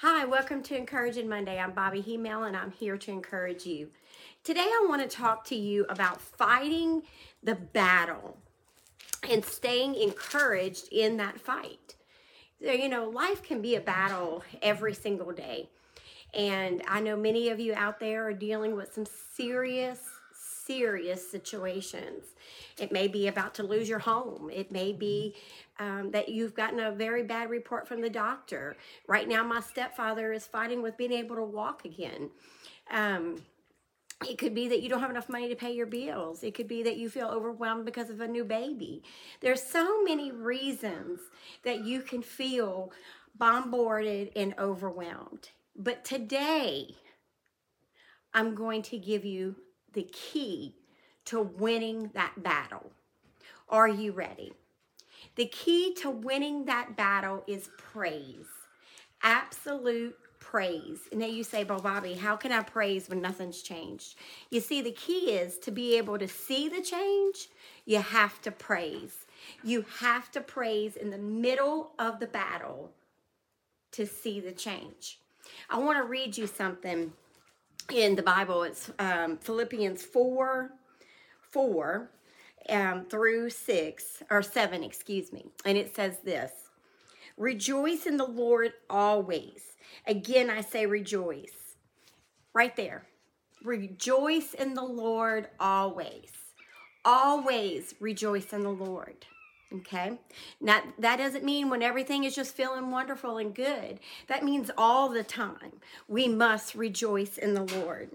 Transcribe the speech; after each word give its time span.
Hi, 0.00 0.26
welcome 0.26 0.62
to 0.64 0.76
Encouraging 0.76 1.26
Monday. 1.26 1.58
I'm 1.58 1.72
Bobbie 1.72 2.02
Himel 2.02 2.46
and 2.46 2.54
I'm 2.54 2.70
here 2.70 2.98
to 2.98 3.10
encourage 3.10 3.64
you. 3.64 3.88
Today 4.44 4.60
I 4.60 4.84
want 4.86 5.00
to 5.00 5.08
talk 5.08 5.46
to 5.46 5.54
you 5.54 5.86
about 5.88 6.20
fighting 6.20 7.04
the 7.42 7.54
battle 7.54 8.36
and 9.26 9.42
staying 9.42 9.94
encouraged 9.94 10.90
in 10.92 11.16
that 11.16 11.40
fight. 11.40 11.94
You 12.60 12.90
know, 12.90 13.08
life 13.08 13.42
can 13.42 13.62
be 13.62 13.74
a 13.74 13.80
battle 13.80 14.44
every 14.60 14.92
single 14.92 15.32
day. 15.32 15.70
And 16.34 16.82
I 16.86 17.00
know 17.00 17.16
many 17.16 17.48
of 17.48 17.58
you 17.58 17.72
out 17.74 17.98
there 17.98 18.28
are 18.28 18.34
dealing 18.34 18.76
with 18.76 18.92
some 18.92 19.06
serious 19.06 20.00
serious 20.66 21.30
situations. 21.30 22.24
It 22.78 22.92
may 22.92 23.08
be 23.08 23.28
about 23.28 23.54
to 23.54 23.62
lose 23.62 23.88
your 23.88 23.98
home. 23.98 24.50
It 24.52 24.70
may 24.72 24.92
be 24.92 25.34
um, 25.78 26.10
that 26.10 26.28
you've 26.28 26.54
gotten 26.54 26.80
a 26.80 26.90
very 26.90 27.22
bad 27.22 27.50
report 27.50 27.86
from 27.86 28.00
the 28.00 28.10
doctor. 28.10 28.76
Right 29.06 29.28
now, 29.28 29.44
my 29.44 29.60
stepfather 29.60 30.32
is 30.32 30.46
fighting 30.46 30.82
with 30.82 30.96
being 30.96 31.12
able 31.12 31.36
to 31.36 31.44
walk 31.44 31.84
again. 31.84 32.30
Um, 32.90 33.42
it 34.26 34.38
could 34.38 34.54
be 34.54 34.68
that 34.68 34.82
you 34.82 34.88
don't 34.88 35.00
have 35.00 35.10
enough 35.10 35.28
money 35.28 35.48
to 35.48 35.54
pay 35.54 35.72
your 35.72 35.86
bills. 35.86 36.42
It 36.42 36.54
could 36.54 36.68
be 36.68 36.82
that 36.84 36.96
you 36.96 37.10
feel 37.10 37.28
overwhelmed 37.28 37.84
because 37.84 38.08
of 38.08 38.20
a 38.20 38.28
new 38.28 38.44
baby. 38.44 39.02
There's 39.40 39.62
so 39.62 40.02
many 40.02 40.32
reasons 40.32 41.20
that 41.64 41.84
you 41.84 42.00
can 42.00 42.22
feel 42.22 42.92
bombarded 43.36 44.30
and 44.34 44.54
overwhelmed. 44.58 45.50
But 45.76 46.04
today, 46.04 46.96
I'm 48.32 48.54
going 48.54 48.82
to 48.82 48.98
give 48.98 49.26
you 49.26 49.56
the 49.96 50.08
key 50.12 50.74
to 51.24 51.40
winning 51.40 52.10
that 52.14 52.42
battle. 52.42 52.92
Are 53.68 53.88
you 53.88 54.12
ready? 54.12 54.52
The 55.34 55.46
key 55.46 55.94
to 56.02 56.10
winning 56.10 56.66
that 56.66 56.96
battle 56.96 57.42
is 57.48 57.70
praise. 57.78 58.46
Absolute 59.22 60.16
praise. 60.38 61.00
And 61.10 61.20
then 61.20 61.32
you 61.32 61.42
say, 61.42 61.64
Well, 61.64 61.80
Bobbie, 61.80 62.14
how 62.14 62.36
can 62.36 62.52
I 62.52 62.62
praise 62.62 63.08
when 63.08 63.20
nothing's 63.20 63.62
changed? 63.62 64.16
You 64.50 64.60
see, 64.60 64.82
the 64.82 64.92
key 64.92 65.32
is 65.32 65.58
to 65.58 65.70
be 65.70 65.96
able 65.96 66.18
to 66.18 66.28
see 66.28 66.68
the 66.68 66.82
change, 66.82 67.48
you 67.86 68.00
have 68.00 68.40
to 68.42 68.52
praise. 68.52 69.26
You 69.64 69.84
have 70.00 70.30
to 70.32 70.40
praise 70.40 70.96
in 70.96 71.10
the 71.10 71.18
middle 71.18 71.92
of 71.98 72.20
the 72.20 72.26
battle 72.26 72.92
to 73.92 74.06
see 74.06 74.40
the 74.40 74.52
change. 74.52 75.20
I 75.70 75.78
want 75.78 75.98
to 75.98 76.04
read 76.04 76.36
you 76.36 76.46
something 76.46 77.12
in 77.92 78.16
the 78.16 78.22
Bible. 78.22 78.62
It's 78.62 78.90
um, 78.98 79.36
Philippians 79.38 80.02
4 80.02 80.70
4 81.50 82.10
um, 82.68 83.04
through 83.04 83.50
6, 83.50 84.22
or 84.30 84.42
7, 84.42 84.82
excuse 84.82 85.32
me. 85.32 85.46
And 85.64 85.78
it 85.78 85.94
says 85.94 86.18
this 86.24 86.52
Rejoice 87.36 88.06
in 88.06 88.16
the 88.16 88.26
Lord 88.26 88.72
always. 88.88 89.76
Again, 90.06 90.50
I 90.50 90.60
say 90.60 90.86
rejoice. 90.86 91.76
Right 92.52 92.74
there. 92.76 93.06
Rejoice 93.62 94.54
in 94.54 94.74
the 94.74 94.84
Lord 94.84 95.48
always. 95.60 96.30
Always 97.04 97.94
rejoice 98.00 98.52
in 98.52 98.62
the 98.62 98.70
Lord. 98.70 99.26
Okay. 99.72 100.18
Now, 100.60 100.82
that 100.98 101.16
doesn't 101.16 101.44
mean 101.44 101.68
when 101.68 101.82
everything 101.82 102.24
is 102.24 102.36
just 102.36 102.54
feeling 102.54 102.90
wonderful 102.90 103.38
and 103.38 103.54
good. 103.54 103.98
That 104.28 104.44
means 104.44 104.70
all 104.78 105.08
the 105.08 105.24
time 105.24 105.80
we 106.06 106.28
must 106.28 106.74
rejoice 106.74 107.36
in 107.36 107.54
the 107.54 107.64
Lord. 107.64 108.10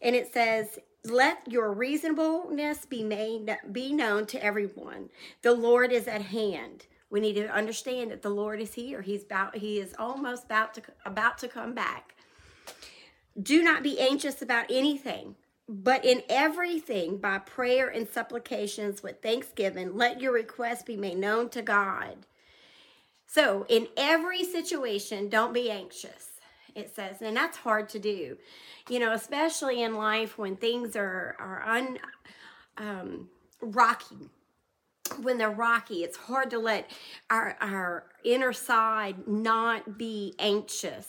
And 0.00 0.16
it 0.16 0.32
says, 0.32 0.78
let 1.04 1.50
your 1.50 1.72
reasonableness 1.72 2.86
be 2.86 3.02
made 3.02 3.56
be 3.70 3.92
known 3.92 4.26
to 4.26 4.42
everyone. 4.42 5.10
The 5.42 5.52
Lord 5.52 5.92
is 5.92 6.08
at 6.08 6.22
hand. 6.22 6.86
We 7.10 7.20
need 7.20 7.34
to 7.34 7.48
understand 7.48 8.10
that 8.10 8.22
the 8.22 8.30
Lord 8.30 8.60
is 8.60 8.74
here. 8.74 9.02
He's 9.02 9.22
about 9.22 9.56
he 9.56 9.78
is 9.78 9.94
almost 9.98 10.44
about 10.44 10.74
to 10.74 10.82
about 11.04 11.38
to 11.38 11.48
come 11.48 11.74
back. 11.74 12.14
Do 13.40 13.62
not 13.62 13.82
be 13.82 14.00
anxious 14.00 14.42
about 14.42 14.66
anything, 14.70 15.36
but 15.68 16.04
in 16.04 16.22
everything, 16.28 17.18
by 17.18 17.38
prayer 17.38 17.88
and 17.88 18.08
supplications 18.08 19.02
with 19.02 19.20
thanksgiving, 19.20 19.96
let 19.96 20.20
your 20.20 20.32
requests 20.32 20.84
be 20.84 20.96
made 20.96 21.18
known 21.18 21.48
to 21.50 21.62
God. 21.62 22.18
So, 23.26 23.66
in 23.68 23.88
every 23.96 24.44
situation, 24.44 25.28
don't 25.28 25.52
be 25.52 25.70
anxious. 25.70 26.30
It 26.76 26.94
says, 26.94 27.20
and 27.20 27.36
that's 27.36 27.56
hard 27.56 27.88
to 27.90 27.98
do, 27.98 28.36
you 28.88 29.00
know, 29.00 29.12
especially 29.12 29.82
in 29.82 29.96
life 29.96 30.38
when 30.38 30.56
things 30.56 30.94
are 30.94 31.34
are 31.38 31.62
un 31.66 31.98
um, 32.76 33.28
rocky. 33.60 34.30
When 35.22 35.38
they're 35.38 35.50
rocky, 35.50 36.04
it's 36.04 36.16
hard 36.16 36.50
to 36.50 36.58
let 36.58 36.90
our 37.30 37.56
our 37.60 38.04
inner 38.24 38.52
side 38.52 39.26
not 39.26 39.98
be 39.98 40.34
anxious 40.38 41.08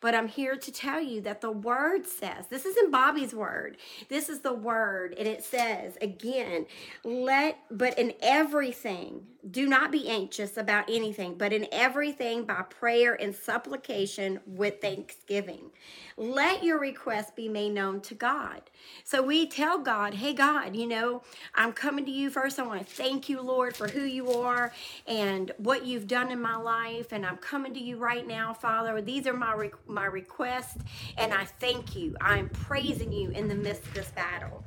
but 0.00 0.14
I'm 0.14 0.28
here 0.28 0.56
to 0.56 0.72
tell 0.72 1.00
you 1.00 1.20
that 1.22 1.40
the 1.40 1.50
word 1.50 2.06
says, 2.06 2.46
this 2.48 2.64
isn't 2.64 2.90
Bobbie's 2.90 3.34
word. 3.34 3.76
This 4.08 4.28
is 4.28 4.40
the 4.40 4.54
word. 4.54 5.14
And 5.18 5.26
it 5.26 5.44
says, 5.44 5.96
again, 6.00 6.66
let, 7.04 7.58
but 7.70 7.98
in 7.98 8.14
everything, 8.20 9.26
do 9.50 9.66
not 9.66 9.90
be 9.90 10.08
anxious 10.08 10.56
about 10.56 10.90
anything, 10.90 11.34
but 11.34 11.52
in 11.52 11.66
everything 11.72 12.44
by 12.44 12.62
prayer 12.62 13.14
and 13.14 13.34
supplication 13.34 14.40
with 14.46 14.80
thanksgiving. 14.80 15.70
Let 16.16 16.62
your 16.62 16.78
request 16.78 17.34
be 17.34 17.48
made 17.48 17.70
known 17.70 18.02
to 18.02 18.14
God. 18.14 18.62
So 19.04 19.22
we 19.22 19.46
tell 19.46 19.78
God, 19.78 20.14
hey, 20.14 20.34
God, 20.34 20.76
you 20.76 20.86
know, 20.86 21.22
I'm 21.54 21.72
coming 21.72 22.04
to 22.04 22.10
you 22.10 22.28
first. 22.28 22.58
I 22.58 22.62
want 22.66 22.86
to 22.86 22.94
thank 22.94 23.30
you, 23.30 23.40
Lord, 23.40 23.74
for 23.74 23.88
who 23.88 24.02
you 24.02 24.30
are 24.32 24.72
and 25.06 25.50
what 25.56 25.86
you've 25.86 26.06
done 26.06 26.30
in 26.30 26.40
my 26.42 26.56
life. 26.56 27.12
And 27.12 27.24
I'm 27.24 27.38
coming 27.38 27.72
to 27.74 27.80
you 27.80 27.96
right 27.96 28.26
now, 28.26 28.52
Father. 28.52 29.00
These 29.00 29.26
are 29.26 29.32
my, 29.32 29.69
my 29.86 30.06
request, 30.06 30.78
and 31.16 31.32
I 31.32 31.44
thank 31.44 31.96
you. 31.96 32.16
I'm 32.20 32.48
praising 32.48 33.12
you 33.12 33.30
in 33.30 33.48
the 33.48 33.54
midst 33.54 33.84
of 33.86 33.94
this 33.94 34.10
battle. 34.10 34.64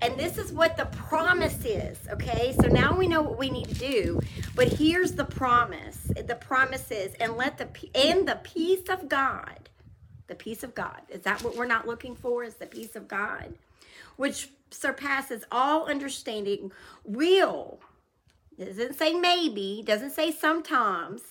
And 0.00 0.16
this 0.16 0.38
is 0.38 0.52
what 0.52 0.76
the 0.76 0.86
promise 0.86 1.64
is, 1.64 1.98
okay? 2.08 2.54
So 2.60 2.68
now 2.68 2.96
we 2.96 3.08
know 3.08 3.20
what 3.20 3.36
we 3.36 3.50
need 3.50 3.68
to 3.68 3.74
do, 3.74 4.20
but 4.54 4.68
here's 4.68 5.12
the 5.12 5.24
promise. 5.24 6.12
The 6.14 6.36
promise 6.36 6.90
is, 6.90 7.14
and 7.14 7.36
let 7.36 7.58
the 7.58 7.68
and 7.94 8.28
the 8.28 8.38
peace 8.44 8.88
of 8.88 9.08
God, 9.08 9.68
the 10.28 10.36
peace 10.36 10.62
of 10.62 10.74
God. 10.74 11.00
Is 11.08 11.22
that 11.22 11.42
what 11.42 11.56
we're 11.56 11.66
not 11.66 11.86
looking 11.86 12.14
for? 12.14 12.44
Is 12.44 12.54
the 12.54 12.66
peace 12.66 12.94
of 12.94 13.08
God, 13.08 13.54
which 14.16 14.50
surpasses 14.70 15.44
all 15.50 15.86
understanding, 15.86 16.70
will 17.04 17.80
doesn't 18.58 18.94
say 18.94 19.14
maybe, 19.14 19.82
doesn't 19.86 20.10
say 20.10 20.32
sometimes. 20.32 21.22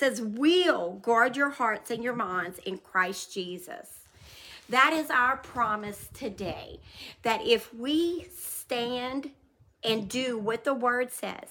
Says 0.00 0.22
will 0.22 0.92
guard 1.02 1.36
your 1.36 1.50
hearts 1.50 1.90
and 1.90 2.02
your 2.02 2.14
minds 2.14 2.58
in 2.60 2.78
Christ 2.78 3.34
Jesus. 3.34 3.98
That 4.66 4.94
is 4.94 5.10
our 5.10 5.36
promise 5.36 6.08
today. 6.14 6.80
That 7.22 7.46
if 7.46 7.74
we 7.74 8.26
stand 8.34 9.32
and 9.84 10.08
do 10.08 10.38
what 10.38 10.64
the 10.64 10.72
word 10.72 11.12
says, 11.12 11.50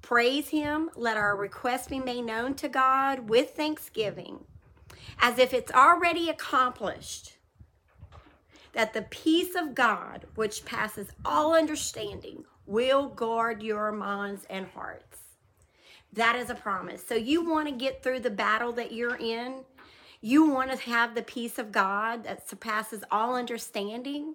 praise 0.00 0.48
Him, 0.48 0.88
let 0.96 1.18
our 1.18 1.36
requests 1.36 1.88
be 1.88 1.98
made 1.98 2.22
known 2.22 2.54
to 2.54 2.68
God 2.70 3.28
with 3.28 3.50
thanksgiving, 3.50 4.46
as 5.20 5.38
if 5.38 5.52
it's 5.52 5.72
already 5.72 6.30
accomplished, 6.30 7.34
that 8.72 8.94
the 8.94 9.02
peace 9.02 9.54
of 9.54 9.74
God, 9.74 10.24
which 10.34 10.64
passes 10.64 11.08
all 11.26 11.54
understanding, 11.54 12.46
will 12.64 13.06
guard 13.06 13.62
your 13.62 13.92
minds 13.92 14.46
and 14.48 14.68
hearts. 14.68 15.27
That 16.12 16.36
is 16.36 16.50
a 16.50 16.54
promise. 16.54 17.06
So 17.06 17.14
you 17.14 17.48
want 17.48 17.68
to 17.68 17.74
get 17.74 18.02
through 18.02 18.20
the 18.20 18.30
battle 18.30 18.72
that 18.72 18.92
you're 18.92 19.16
in 19.16 19.64
you 20.20 20.48
want 20.50 20.72
to 20.72 20.90
have 20.90 21.14
the 21.14 21.22
peace 21.22 21.58
of 21.58 21.70
God 21.70 22.24
that 22.24 22.48
surpasses 22.48 23.04
all 23.10 23.36
understanding? 23.36 24.34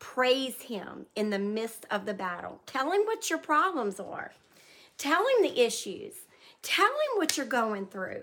Praise 0.00 0.62
Him 0.62 1.06
in 1.14 1.30
the 1.30 1.38
midst 1.38 1.86
of 1.90 2.04
the 2.04 2.14
battle. 2.14 2.60
Tell 2.66 2.90
Him 2.90 3.02
what 3.02 3.30
your 3.30 3.38
problems 3.38 4.00
are. 4.00 4.32
Tell 4.96 5.20
Him 5.20 5.42
the 5.42 5.64
issues. 5.64 6.14
Tell 6.62 6.86
Him 6.86 7.16
what 7.16 7.36
you're 7.36 7.46
going 7.46 7.86
through. 7.86 8.22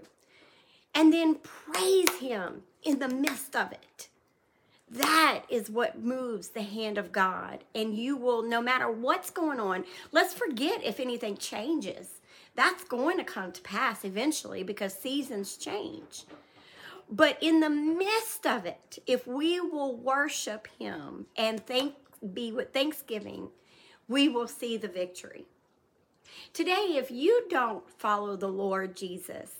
And 0.94 1.14
then 1.14 1.36
praise 1.36 2.18
Him 2.20 2.64
in 2.84 3.00
the 3.00 3.10
midst 3.10 3.56
of 3.56 3.72
it. 3.72 4.10
That 4.90 5.44
is 5.50 5.70
what 5.70 6.00
moves 6.00 6.50
the 6.50 6.62
hand 6.62 6.98
of 6.98 7.12
God. 7.12 7.64
And 7.74 7.96
you 7.96 8.18
will, 8.18 8.44
no 8.44 8.62
matter 8.62 8.92
what's 8.92 9.30
going 9.30 9.60
on, 9.60 9.86
let's 10.12 10.34
forget 10.34 10.84
if 10.84 11.00
anything 11.00 11.38
changes. 11.38 12.20
That's 12.56 12.84
going 12.84 13.18
to 13.18 13.24
come 13.24 13.52
to 13.52 13.62
pass 13.62 14.06
eventually 14.06 14.64
because 14.64 14.94
seasons 14.94 15.58
change. 15.58 16.24
But 17.10 17.38
in 17.42 17.60
the 17.60 17.70
midst 17.70 18.48
of 18.48 18.66
it, 18.66 19.00
if 19.06 19.28
we 19.28 19.60
will 19.60 19.96
worship 19.96 20.68
Him 20.80 21.28
and 21.38 21.66
thank, 21.66 21.94
be 22.34 22.52
with 22.52 22.74
thanksgiving, 22.74 23.50
we 24.08 24.28
will 24.30 24.48
see 24.48 24.78
the 24.78 24.88
victory. 24.88 25.46
Today, 26.54 26.96
if 26.96 27.12
you 27.12 27.46
don't 27.50 27.90
follow 28.00 28.36
the 28.36 28.48
Lord 28.48 28.96
Jesus 28.96 29.52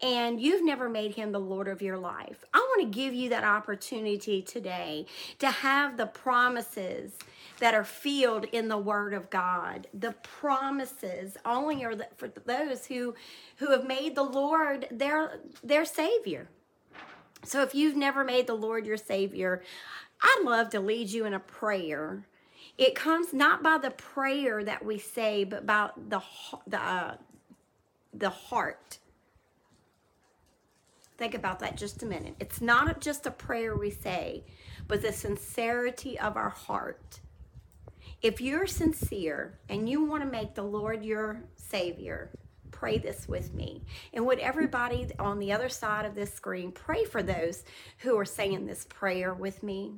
and 0.00 0.40
you've 0.40 0.64
never 0.64 0.88
made 0.88 1.14
him 1.14 1.32
the 1.32 1.40
Lord 1.40 1.66
of 1.66 1.82
your 1.82 1.98
life, 1.98 2.44
I 2.54 2.58
want 2.58 2.92
to 2.92 2.98
give 2.98 3.14
you 3.14 3.28
that 3.30 3.44
opportunity 3.44 4.42
today 4.42 5.06
to 5.40 5.48
have 5.48 5.96
the 5.96 6.06
promises 6.06 7.12
that 7.58 7.74
are 7.74 7.84
filled 7.84 8.44
in 8.46 8.68
the 8.68 8.78
Word 8.78 9.12
of 9.12 9.28
God. 9.30 9.88
The 9.92 10.12
promises 10.22 11.36
only 11.44 11.84
are 11.84 11.94
for 12.16 12.28
those 12.28 12.86
who 12.86 13.14
who 13.56 13.70
have 13.72 13.86
made 13.86 14.14
the 14.14 14.22
Lord 14.22 14.86
their 14.90 15.40
their 15.64 15.84
Savior. 15.84 16.48
So 17.44 17.62
if 17.62 17.74
you've 17.74 17.96
never 17.96 18.24
made 18.24 18.46
the 18.46 18.54
Lord 18.54 18.86
your 18.86 18.96
Savior, 18.96 19.62
I'd 20.22 20.44
love 20.44 20.70
to 20.70 20.80
lead 20.80 21.10
you 21.10 21.24
in 21.24 21.34
a 21.34 21.40
prayer. 21.40 22.24
It 22.76 22.94
comes 22.94 23.32
not 23.32 23.62
by 23.62 23.78
the 23.78 23.90
prayer 23.90 24.62
that 24.62 24.84
we 24.84 24.98
say, 24.98 25.42
but 25.42 25.66
by 25.66 25.90
the 25.96 26.22
the 26.66 26.80
uh, 26.80 27.14
the 28.14 28.30
heart. 28.30 28.98
Think 31.18 31.34
about 31.34 31.58
that 31.60 31.76
just 31.76 32.04
a 32.04 32.06
minute. 32.06 32.36
It's 32.38 32.60
not 32.60 33.00
just 33.00 33.26
a 33.26 33.32
prayer 33.32 33.76
we 33.76 33.90
say, 33.90 34.44
but 34.86 35.02
the 35.02 35.12
sincerity 35.12 36.16
of 36.18 36.36
our 36.36 36.48
heart. 36.48 37.20
If 38.22 38.40
you're 38.40 38.68
sincere 38.68 39.58
and 39.68 39.88
you 39.88 40.04
want 40.04 40.22
to 40.22 40.30
make 40.30 40.54
the 40.54 40.62
Lord 40.62 41.04
your 41.04 41.42
Savior, 41.56 42.30
pray 42.70 42.98
this 42.98 43.26
with 43.26 43.52
me. 43.52 43.82
And 44.12 44.26
would 44.26 44.38
everybody 44.38 45.08
on 45.18 45.40
the 45.40 45.52
other 45.52 45.68
side 45.68 46.04
of 46.04 46.14
this 46.14 46.32
screen 46.32 46.70
pray 46.70 47.04
for 47.04 47.22
those 47.22 47.64
who 47.98 48.16
are 48.16 48.24
saying 48.24 48.66
this 48.66 48.86
prayer 48.88 49.34
with 49.34 49.64
me? 49.64 49.94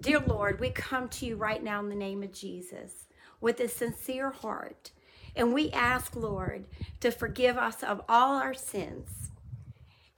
Dear 0.00 0.18
Lord, 0.20 0.58
we 0.58 0.70
come 0.70 1.08
to 1.10 1.26
you 1.26 1.36
right 1.36 1.62
now 1.62 1.78
in 1.78 1.88
the 1.88 1.94
name 1.94 2.24
of 2.24 2.32
Jesus 2.32 3.06
with 3.40 3.60
a 3.60 3.68
sincere 3.68 4.30
heart. 4.30 4.90
And 5.36 5.54
we 5.54 5.70
ask, 5.70 6.16
Lord, 6.16 6.66
to 7.00 7.12
forgive 7.12 7.56
us 7.56 7.84
of 7.84 8.02
all 8.08 8.36
our 8.36 8.54
sins. 8.54 9.29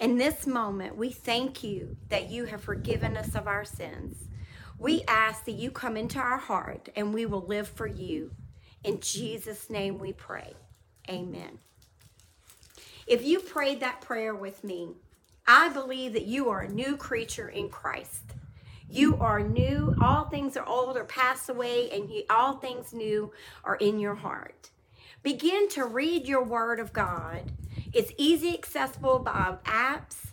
In 0.02 0.16
this 0.16 0.48
moment, 0.48 0.96
we 0.96 1.10
thank 1.10 1.62
you 1.62 1.96
that 2.08 2.28
you 2.28 2.46
have 2.46 2.60
forgiven 2.60 3.16
us 3.16 3.36
of 3.36 3.46
our 3.46 3.64
sins. 3.64 4.16
We 4.76 5.04
ask 5.06 5.44
that 5.44 5.52
you 5.52 5.70
come 5.70 5.96
into 5.96 6.18
our 6.18 6.38
heart 6.38 6.88
and 6.96 7.14
we 7.14 7.24
will 7.24 7.46
live 7.46 7.68
for 7.68 7.86
you. 7.86 8.32
In 8.82 8.98
Jesus' 8.98 9.70
name 9.70 9.98
we 9.98 10.12
pray. 10.12 10.54
Amen. 11.08 11.60
If 13.06 13.24
you 13.24 13.38
prayed 13.38 13.78
that 13.78 14.00
prayer 14.00 14.34
with 14.34 14.64
me, 14.64 14.88
I 15.46 15.68
believe 15.68 16.14
that 16.14 16.26
you 16.26 16.48
are 16.48 16.62
a 16.62 16.68
new 16.68 16.96
creature 16.96 17.50
in 17.50 17.68
Christ. 17.68 18.24
You 18.90 19.16
are 19.18 19.38
new. 19.38 19.94
All 20.02 20.24
things 20.24 20.56
are 20.56 20.66
old 20.66 20.96
or 20.96 21.04
passed 21.04 21.48
away, 21.48 21.90
and 21.90 22.10
all 22.28 22.56
things 22.56 22.92
new 22.92 23.32
are 23.62 23.76
in 23.76 24.00
your 24.00 24.16
heart. 24.16 24.70
Begin 25.22 25.68
to 25.70 25.84
read 25.84 26.26
your 26.26 26.42
Word 26.42 26.80
of 26.80 26.92
God. 26.92 27.52
It's 27.92 28.12
easy 28.16 28.54
accessible 28.54 29.18
by 29.18 29.56
apps 29.64 30.32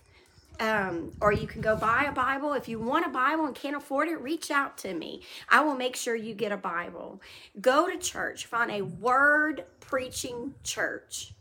um, 0.59 1.13
or 1.21 1.31
you 1.31 1.47
can 1.47 1.61
go 1.61 1.75
buy 1.75 2.06
a 2.07 2.11
Bible. 2.11 2.53
If 2.53 2.67
you 2.67 2.79
want 2.79 3.06
a 3.06 3.09
Bible 3.09 3.45
and 3.45 3.56
can't 3.56 3.77
afford 3.77 4.09
it, 4.09 4.19
reach 4.19 4.51
out 4.51 4.77
to 4.79 4.94
me. 4.94 5.21
I 5.47 5.61
will 5.61 5.75
make 5.75 5.95
sure 5.95 6.15
you 6.15 6.33
get 6.33 6.51
a 6.51 6.57
Bible. 6.57 7.21
Go 7.61 7.89
to 7.89 7.97
church, 7.97 8.45
find 8.45 8.69
a 8.69 8.81
word 8.81 9.63
preaching 9.79 10.53
church. 10.63 11.33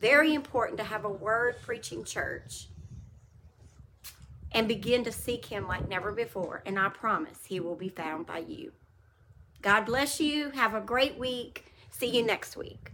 Very 0.00 0.34
important 0.34 0.78
to 0.78 0.84
have 0.84 1.04
a 1.04 1.10
word 1.10 1.56
preaching 1.62 2.04
church. 2.04 2.68
And 4.52 4.68
begin 4.68 5.04
to 5.04 5.12
seek 5.12 5.46
Him 5.46 5.66
like 5.66 5.88
never 5.88 6.12
before. 6.12 6.62
And 6.64 6.78
I 6.78 6.88
promise 6.88 7.44
He 7.46 7.60
will 7.60 7.74
be 7.74 7.88
found 7.88 8.26
by 8.26 8.38
you. 8.38 8.72
God 9.60 9.84
bless 9.84 10.20
you. 10.20 10.50
Have 10.50 10.74
a 10.74 10.80
great 10.80 11.18
week. 11.18 11.66
See 11.90 12.16
you 12.16 12.24
next 12.24 12.56
week. 12.56 12.93